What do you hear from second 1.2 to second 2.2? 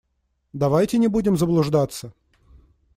заблуждаться.